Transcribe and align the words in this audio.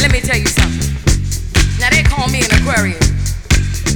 Let 0.00 0.12
me 0.12 0.20
tell 0.20 0.38
you 0.38 0.46
something. 0.46 0.88
Now 1.78 1.90
they 1.90 2.02
call 2.02 2.28
me 2.28 2.42
an 2.42 2.50
Aquarius. 2.60 3.02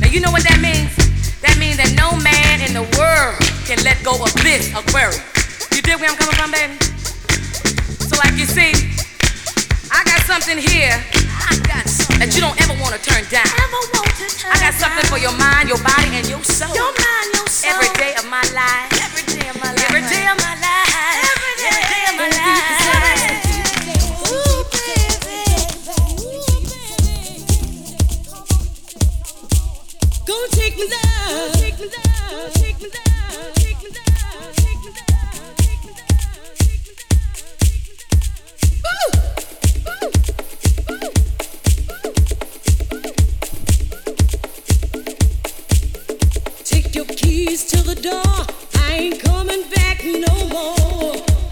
Now 0.00 0.08
you 0.08 0.20
know 0.20 0.30
what 0.30 0.42
that 0.44 0.60
means? 0.60 0.92
That 1.40 1.56
means 1.58 1.76
that 1.78 1.94
no 1.98 2.14
man 2.22 2.60
in 2.62 2.74
the 2.74 2.86
world 2.98 3.38
can 3.66 3.82
let 3.84 4.02
go 4.04 4.14
of 4.22 4.32
this 4.42 4.70
Aquarius. 4.74 5.22
You 5.74 5.82
dig 5.82 5.98
where 5.98 6.10
I'm 6.10 6.16
coming 6.16 6.36
from, 6.36 6.50
baby? 6.50 6.74
So 8.06 8.16
like 8.18 8.34
you 8.38 8.46
see, 8.46 8.74
I 9.90 10.04
got 10.04 10.22
something 10.26 10.58
here 10.58 11.02
got 11.72 11.88
something 11.88 12.20
that 12.20 12.34
you 12.34 12.40
don't 12.40 12.56
ever 12.60 12.76
want 12.80 12.94
to 12.94 13.00
turn 13.00 13.24
down. 13.32 13.48
To 13.48 14.26
turn 14.36 14.52
I 14.52 14.60
got 14.60 14.74
something 14.76 15.02
down. 15.02 15.12
for 15.12 15.18
your 15.18 15.34
mind, 15.40 15.68
your 15.68 15.80
body, 15.80 16.12
and 16.14 16.28
your 16.28 16.42
soul. 16.44 16.70
Your 16.76 16.92
mind, 16.92 17.28
your 17.34 17.48
soul. 17.48 17.72
Every 17.72 17.90
day 17.96 18.14
of 18.20 18.26
my 18.28 18.44
life. 18.52 18.92
Every 19.00 19.24
day 19.24 19.48
of 19.48 19.56
my 19.58 19.72
life. 19.72 19.88
Every 19.88 20.04
day 20.04 20.24
of 20.28 20.36
my 20.36 20.54
life. 20.60 20.92
Every 21.24 21.54
day 21.58 22.02
of 22.10 22.14
my 22.20 22.28
life. 22.28 23.11
Take 46.64 46.94
your 46.96 47.04
keys 47.04 47.64
to 47.66 47.82
the 47.82 47.94
door. 47.94 48.46
I 48.74 48.92
ain't 48.94 49.22
coming 49.22 49.62
back 49.70 50.04
no 50.04 50.48
more. 50.48 51.51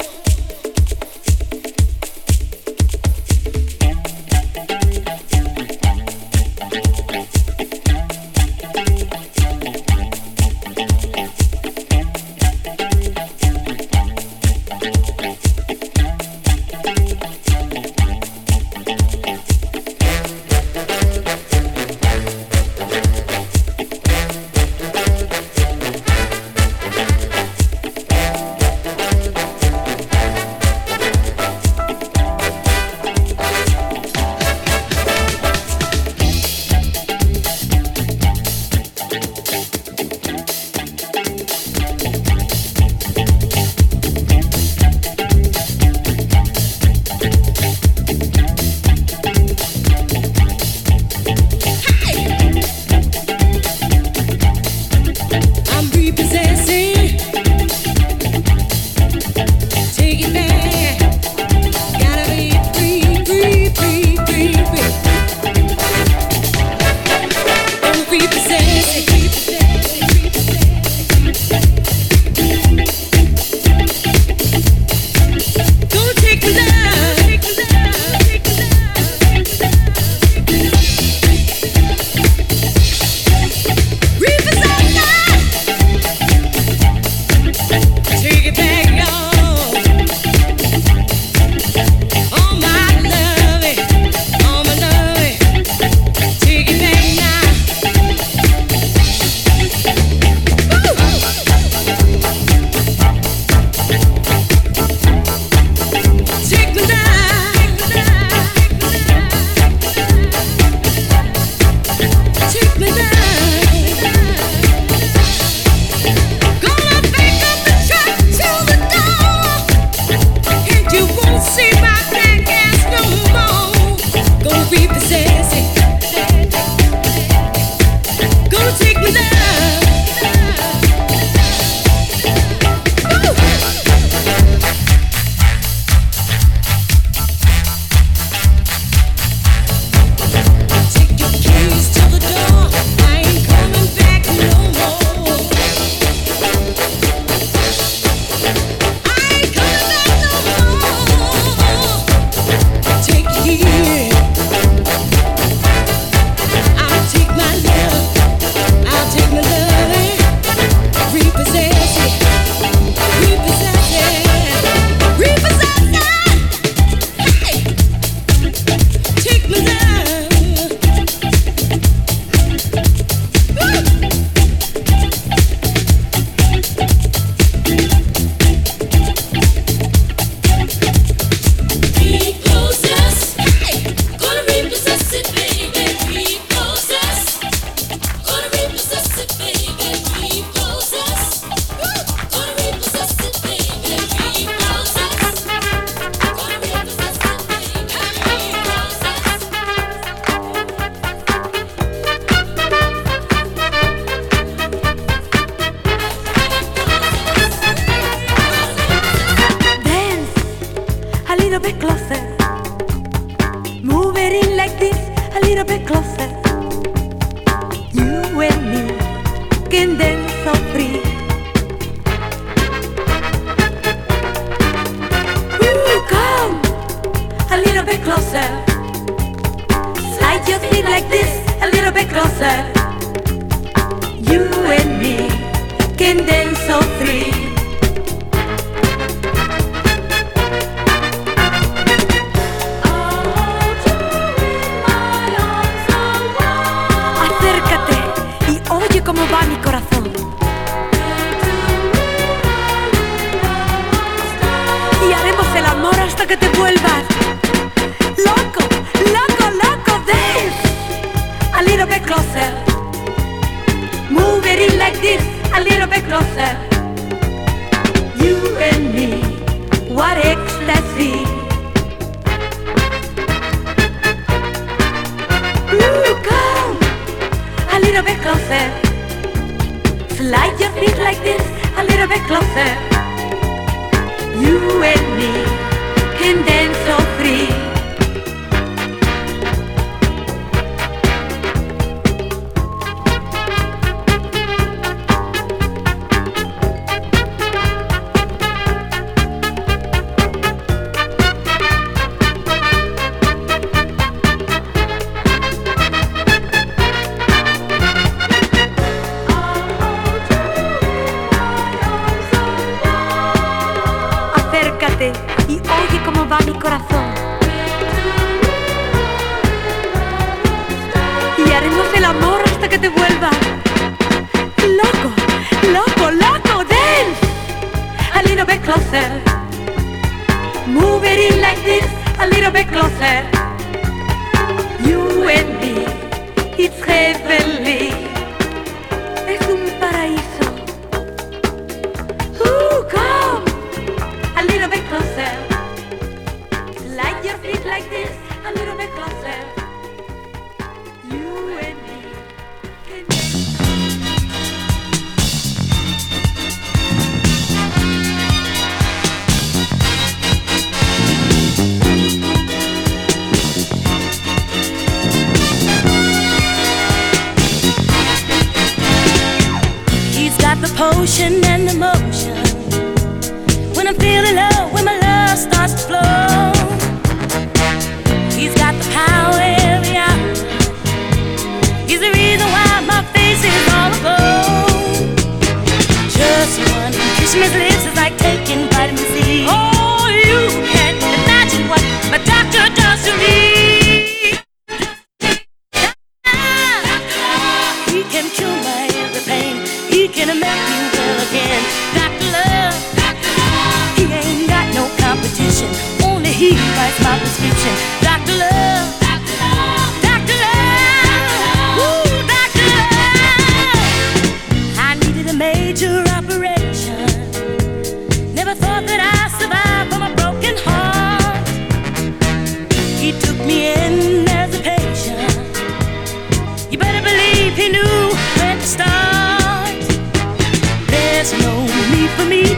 making 400.10 400.30
America 400.30 401.02
again. 401.28 401.62
Dr. 401.94 402.26
Love, 402.34 402.74
Dr. 402.98 403.30
Love, 403.38 403.96
he 403.96 404.04
ain't 404.10 404.48
got 404.48 404.66
no 404.74 404.90
competition. 404.98 405.70
Only 406.02 406.30
he 406.30 406.50
writes 406.74 406.98
my 407.04 407.16
prescription. 407.18 408.09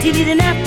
you 0.03 0.11
need 0.11 0.27
an 0.27 0.41
app 0.41 0.62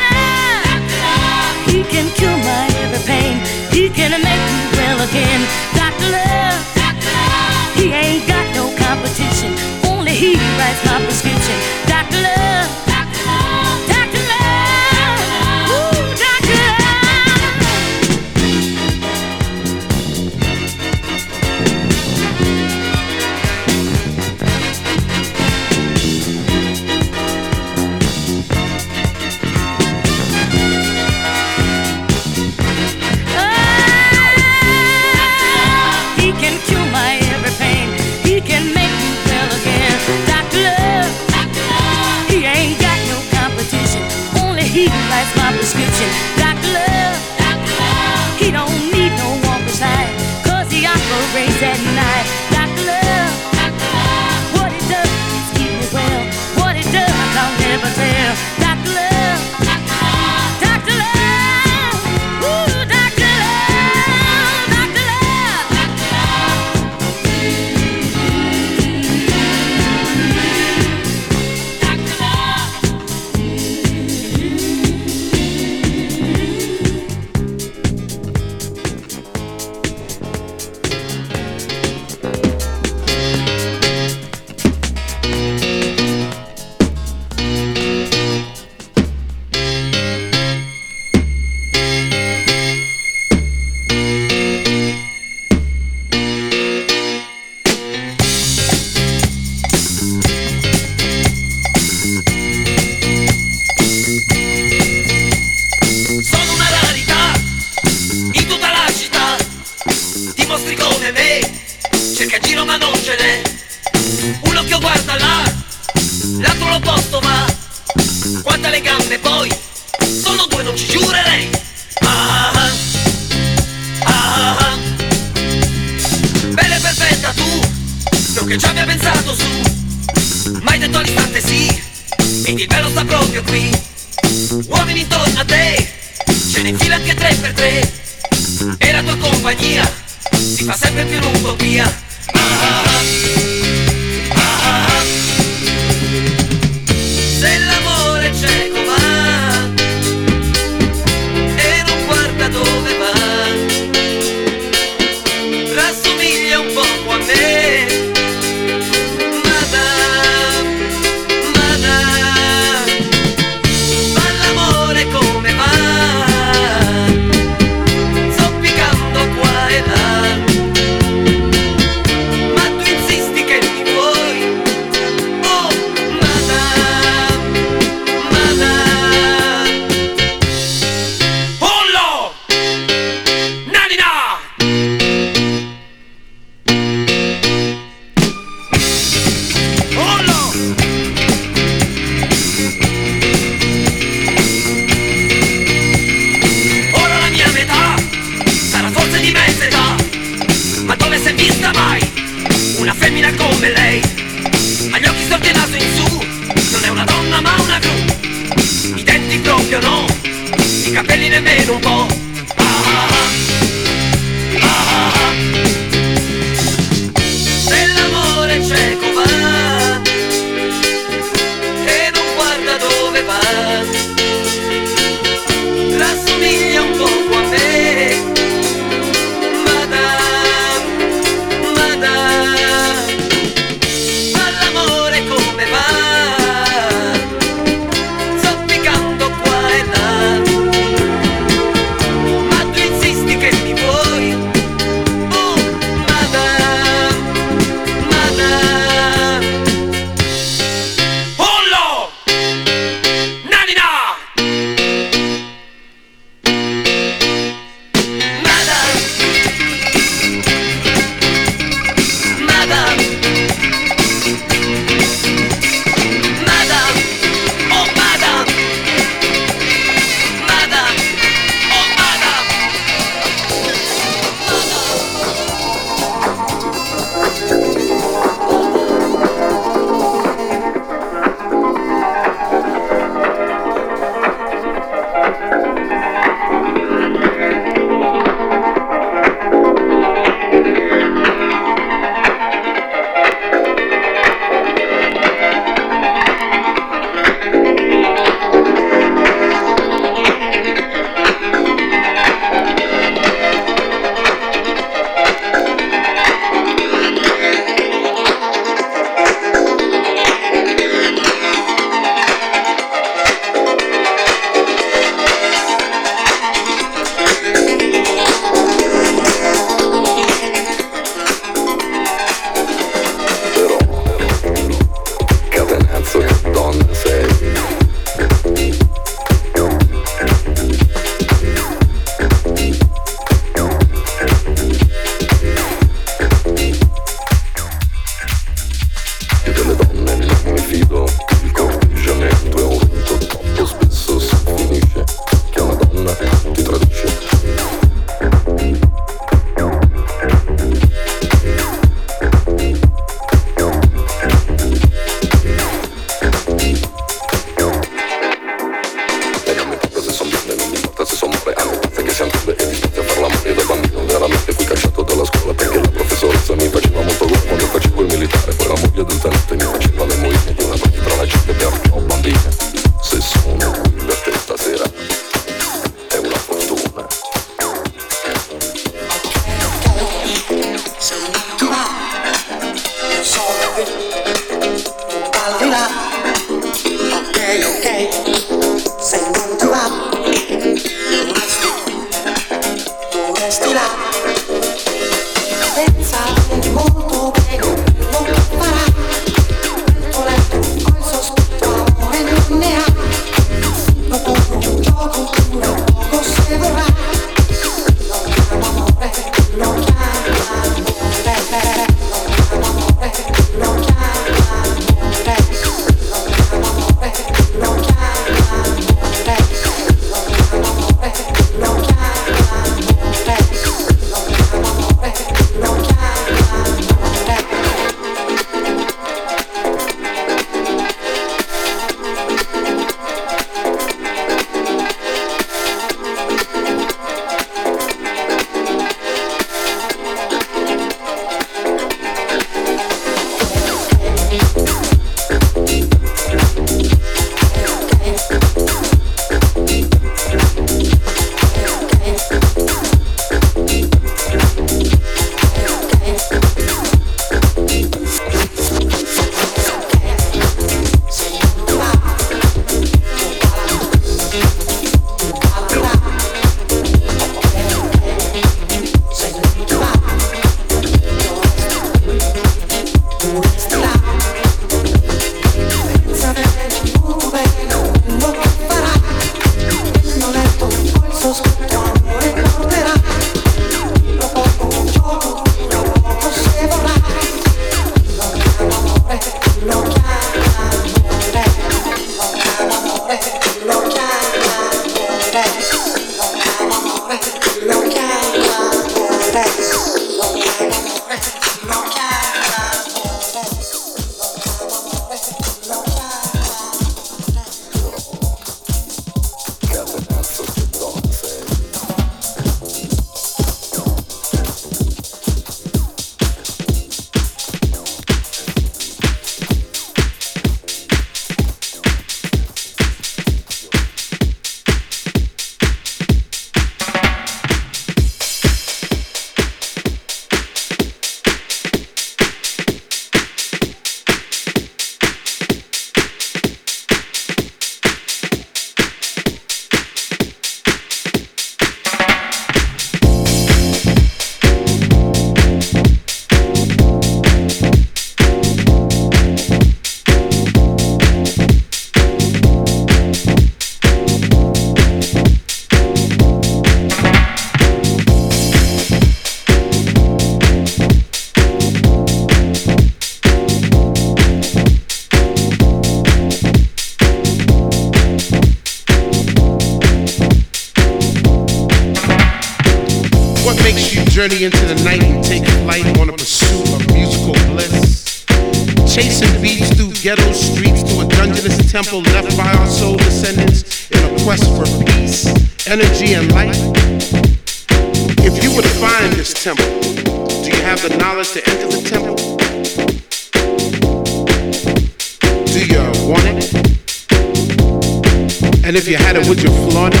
if 598.78 598.86
you 598.86 598.96
had 598.96 599.16
it, 599.16 599.26
would 599.28 599.42
you 599.42 599.50
flaunt 599.66 599.92
it? 599.96 600.00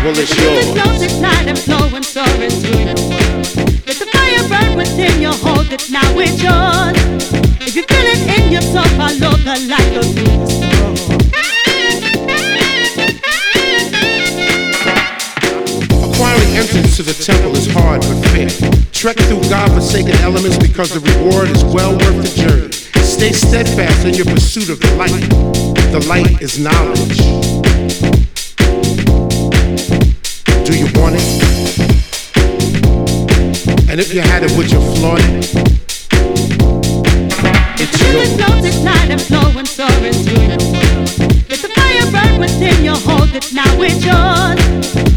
Well, 0.00 0.16
it's 0.16 0.32
yours. 0.40 0.72
Snow 0.72 0.96
this 0.96 1.20
night 1.20 1.46
and 1.46 1.58
flowing, 1.58 2.02
soaring 2.02 2.48
through 2.48 2.88
the 2.88 2.96
world. 3.12 3.44
Let 3.84 3.96
the 4.00 4.08
fire 4.08 4.48
burn 4.48 4.74
within 4.74 5.20
you, 5.20 5.32
hold 5.44 5.70
it 5.70 5.90
now, 5.90 6.08
it's 6.16 6.40
yours. 6.40 6.96
If 7.60 7.76
you 7.76 7.82
feel 7.84 8.06
it 8.08 8.24
in 8.40 8.52
your 8.52 8.62
soul, 8.62 8.88
follow 8.96 9.36
the 9.36 9.68
light, 9.68 9.92
through 9.92 10.16
the. 10.16 10.40
Acquiring 16.08 16.56
entrance 16.56 16.96
to 16.96 17.02
the 17.02 17.12
temple 17.22 17.54
is 17.54 17.66
hard 17.70 18.00
but 18.00 18.16
fair. 18.32 18.48
Trek 18.92 19.16
through 19.28 19.42
God-forsaken 19.50 20.16
elements 20.24 20.56
because 20.56 20.88
the 20.88 21.00
reward 21.00 21.50
is 21.50 21.62
well 21.64 21.92
worth 21.92 22.22
the 22.24 22.32
journey. 22.40 22.72
Stay 23.04 23.32
steadfast 23.32 24.06
in 24.06 24.14
your 24.14 24.24
pursuit 24.24 24.70
of 24.70 24.80
the 24.80 24.94
light. 24.96 25.28
The 25.90 26.00
light 26.06 26.29
is 26.40 26.58
knowledge. 26.58 27.18
Do 30.64 30.72
you 30.78 30.86
want 30.98 31.16
it? 31.16 31.26
And 33.90 34.00
if 34.00 34.14
you 34.14 34.22
had 34.22 34.42
it, 34.44 34.50
would 34.56 34.70
you 34.72 34.80
flaunt 34.96 35.20
it? 35.20 35.50
It's 37.78 37.96
Feel 37.98 38.12
the 38.12 38.18
yours. 38.18 38.34
snow 38.36 38.60
this 38.62 38.82
night 38.82 39.10
and 39.10 39.20
flowing, 39.20 39.66
soaring 39.66 40.14
through 40.14 40.46
the 40.48 40.58
world. 40.72 41.08
Let 41.50 41.60
the 41.60 41.68
fire 41.76 42.10
burn 42.10 42.40
within 42.40 42.84
you, 42.84 42.94
hold 42.94 43.34
it 43.34 43.52
now, 43.52 43.82
it's 43.82 44.02
yours. 44.02 44.60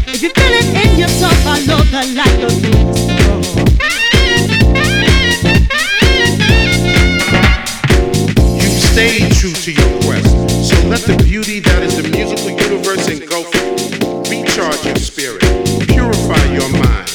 If 0.06 0.22
you 0.22 0.30
feel 0.30 0.52
it 0.52 0.66
in 0.84 0.98
your 0.98 1.08
soul, 1.08 1.34
follow 1.40 1.82
the 1.84 2.02
light, 2.14 2.40
go 2.40 2.48
through. 2.50 2.84
You've 8.60 8.82
stayed 8.92 9.32
true 9.32 9.52
to 9.52 9.72
your 9.72 10.02
quest. 10.02 10.43
Let 10.84 11.00
the 11.00 11.16
beauty 11.24 11.60
that 11.60 11.82
is 11.82 11.96
the 11.96 12.08
musical 12.08 12.50
universe 12.50 13.08
engulf 13.08 13.48
you. 13.54 13.62
Recharge 14.30 14.84
your 14.84 14.96
spirit, 14.96 15.40
purify 15.88 16.44
your 16.52 16.68
mind, 16.68 17.08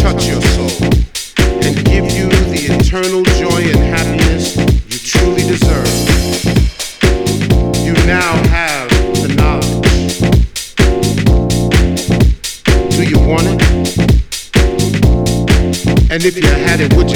touch 0.00 0.26
your 0.26 0.40
soul, 0.56 0.72
and 1.60 1.76
give 1.84 2.10
you 2.10 2.28
the 2.48 2.64
eternal 2.72 3.22
joy 3.36 3.60
and 3.68 3.78
happiness 3.92 4.56
you 4.88 4.98
truly 4.98 5.42
deserve. 5.42 5.86
You 7.84 7.92
now 8.06 8.32
have 8.48 8.88
the 9.20 9.28
knowledge. 9.36 10.18
Do 12.96 13.04
you 13.04 13.18
want 13.28 13.46
it? 13.46 13.60
And 16.10 16.24
if 16.24 16.36
you 16.36 16.48
had 16.48 16.80
it, 16.80 16.94
would 16.94 17.10
you 17.10 17.13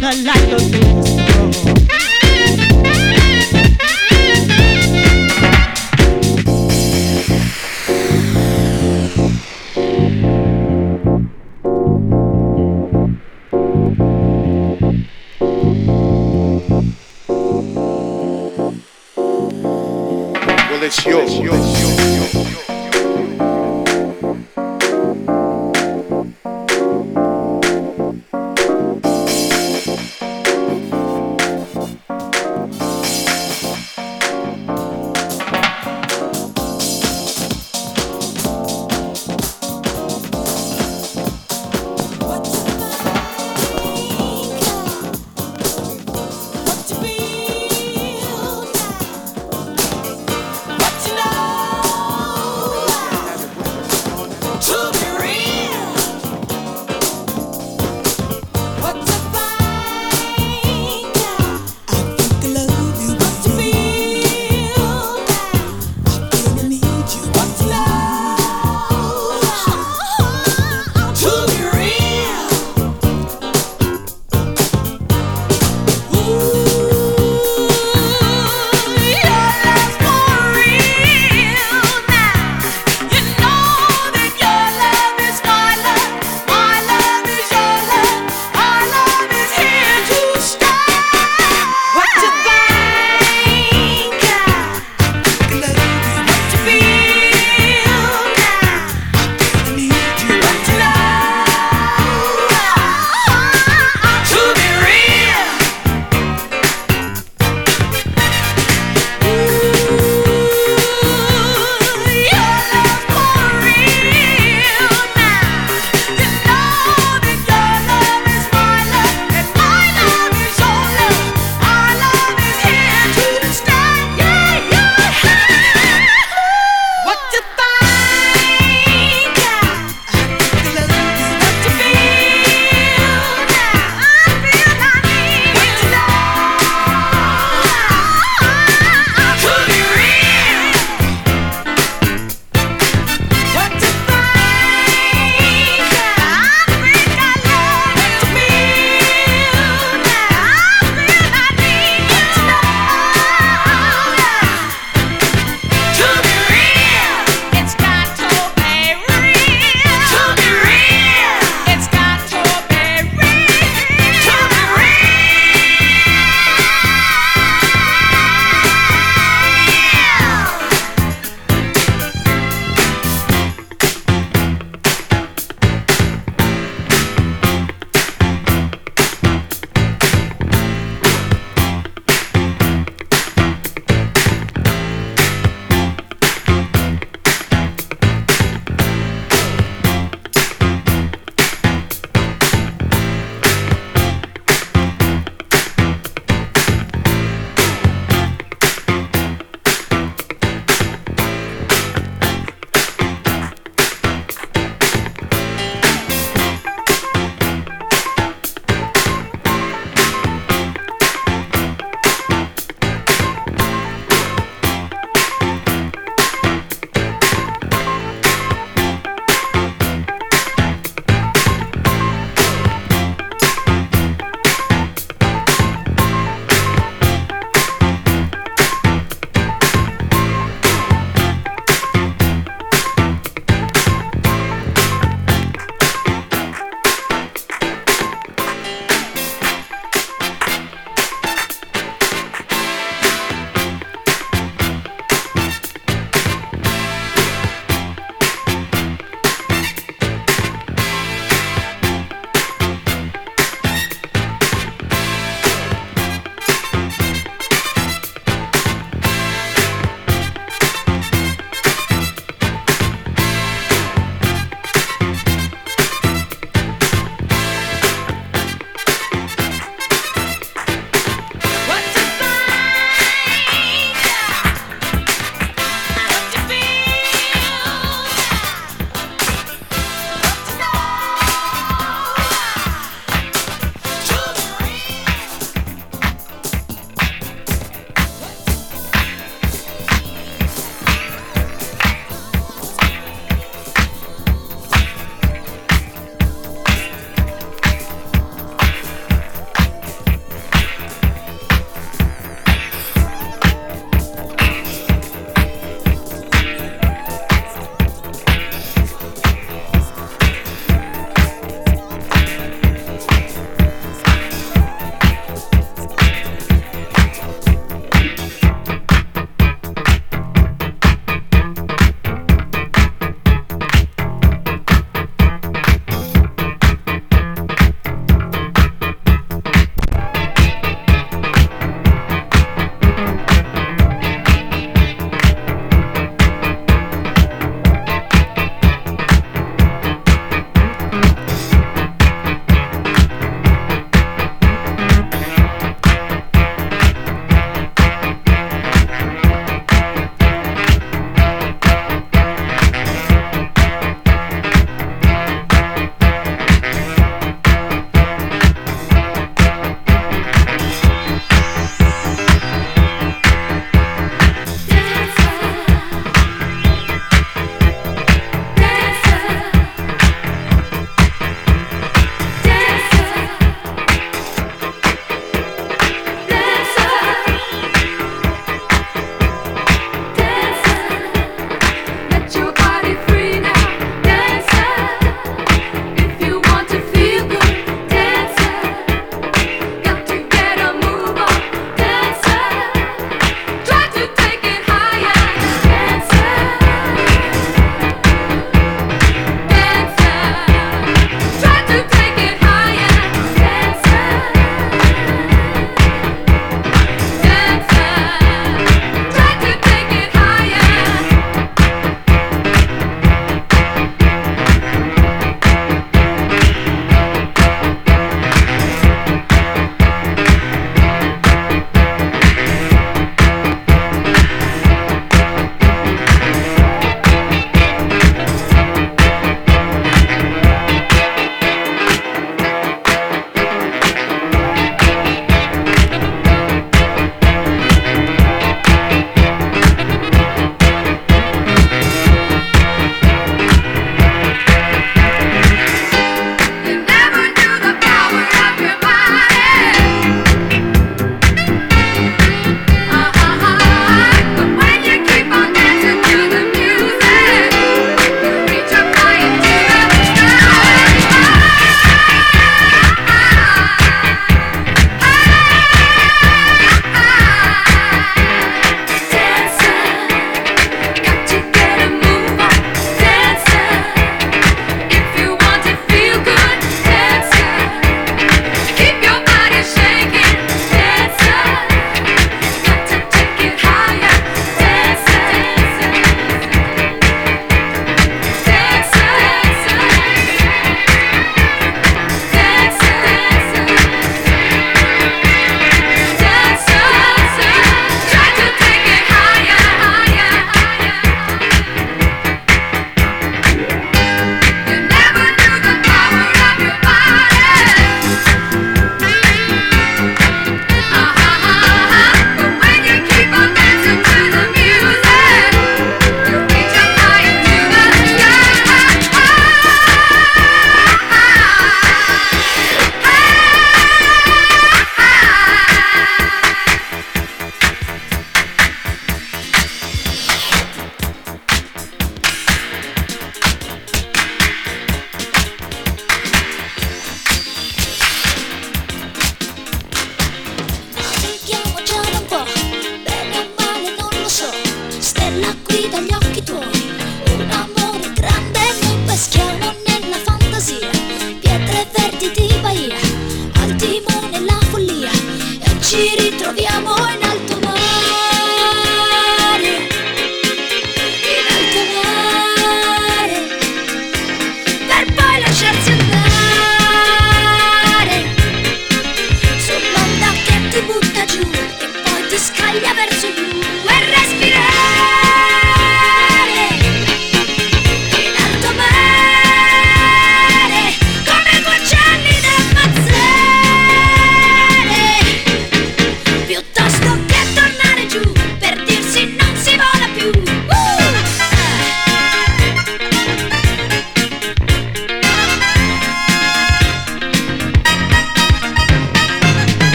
the 0.00 0.22
light, 0.22 0.48
go 0.48 0.58
through 0.58 1.27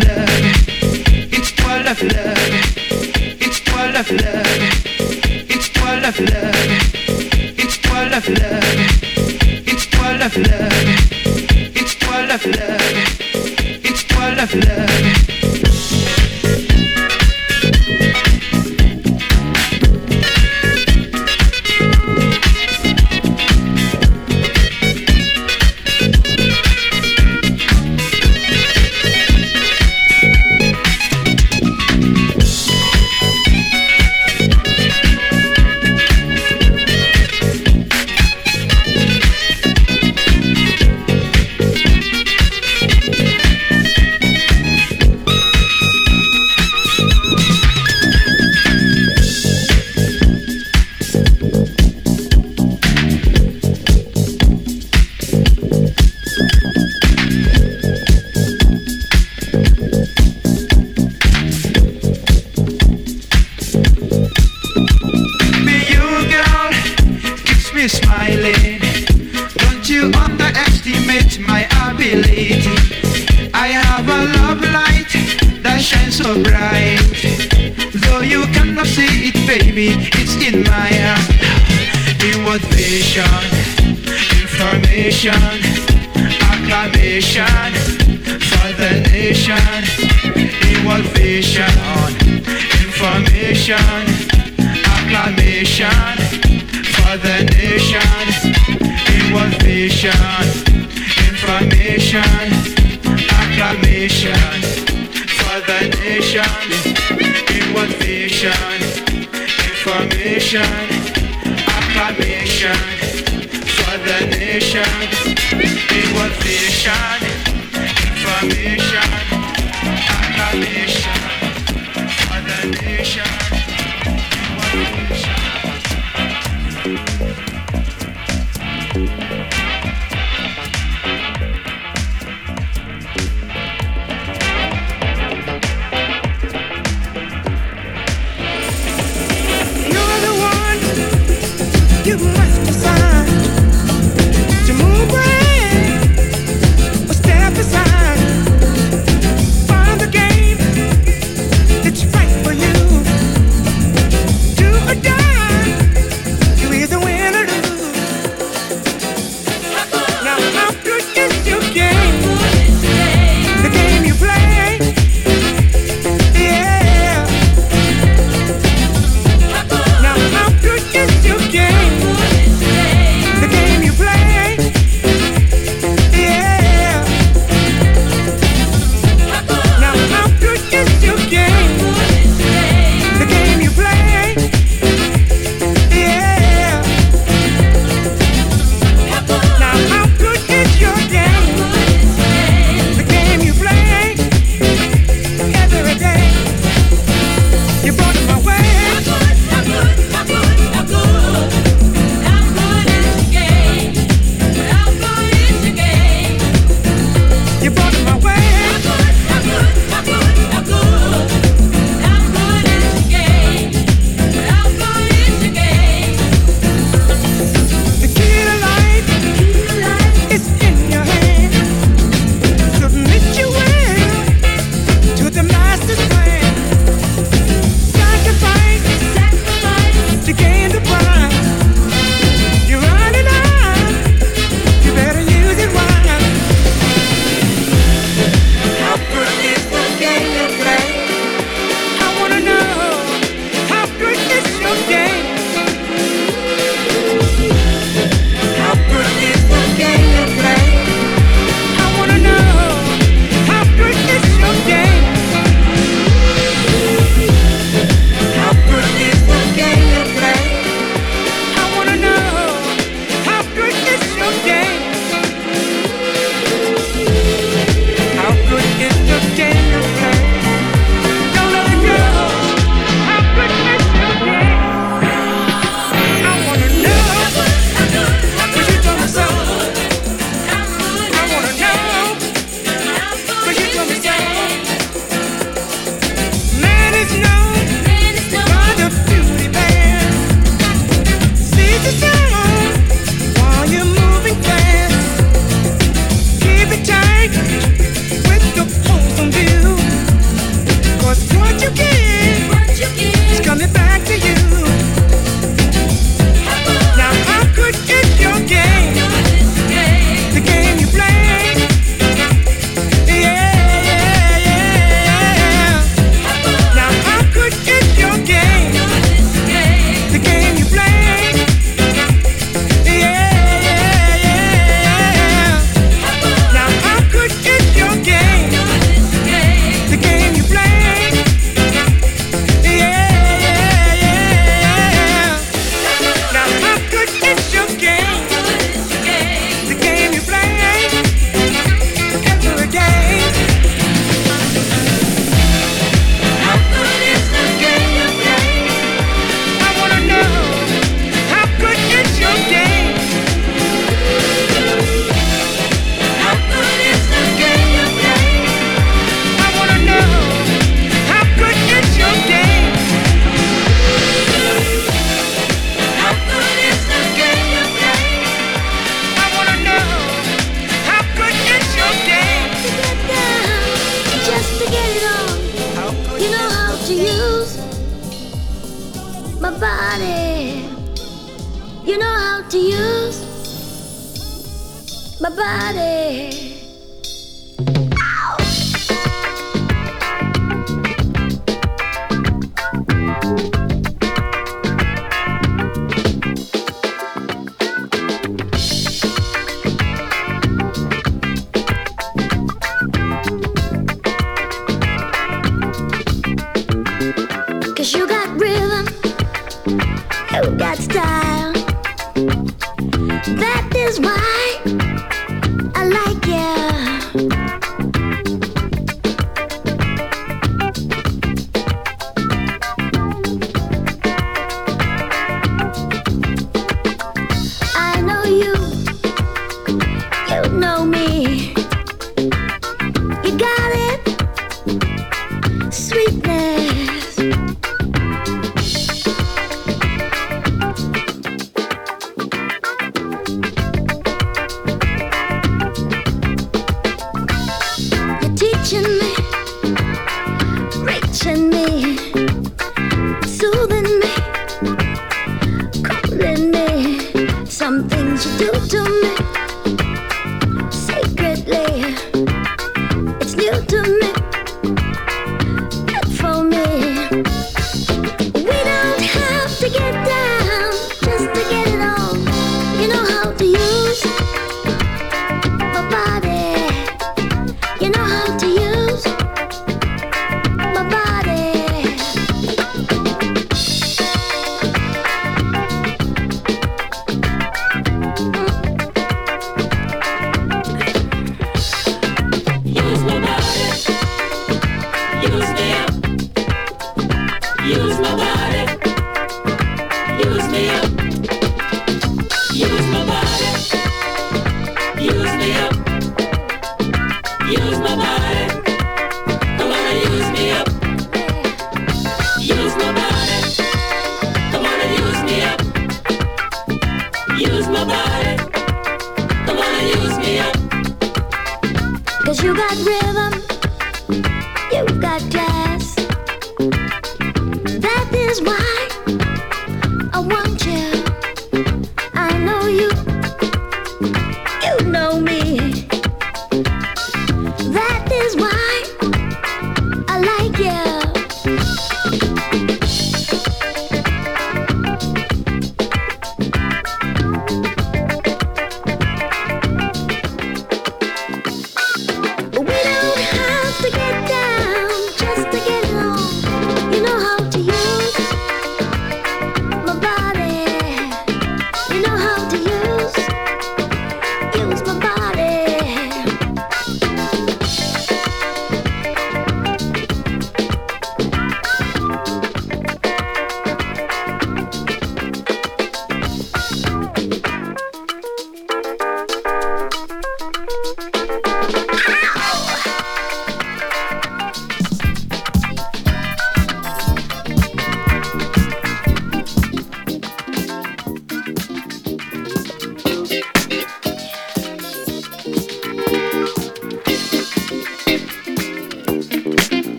Love. 0.00 1.32
It's 1.32 1.50
world 12.06 12.30
of 12.30 12.46
love. 12.46 12.80
It's 13.84 14.14
world 14.14 14.38
of 14.38 14.54
love. 14.54 15.19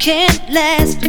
can't 0.00 0.48
last 0.48 0.99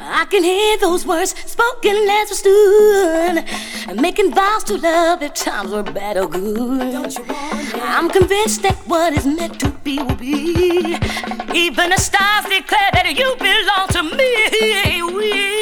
I 0.00 0.24
can 0.26 0.44
hear 0.44 0.78
those 0.78 1.04
words 1.04 1.34
spoken 1.50 1.96
as 2.08 2.30
we 2.30 2.36
stood, 2.36 4.00
making 4.00 4.32
vows 4.32 4.64
to 4.64 4.78
love 4.78 5.22
if 5.22 5.34
times 5.34 5.72
were 5.72 5.82
bad 5.82 6.16
or 6.16 6.28
good. 6.28 7.16
I'm 7.82 8.08
convinced 8.08 8.62
that 8.62 8.76
what 8.86 9.12
is 9.12 9.26
meant 9.26 9.58
to 9.60 9.70
be 9.70 9.98
will 9.98 10.14
be. 10.14 10.96
Even 11.54 11.90
the 11.90 11.98
stars 11.98 12.44
declare 12.44 12.90
that 12.92 13.14
you 13.16 13.34
belong 13.38 13.88
to 13.88 14.16
me. 14.16 15.57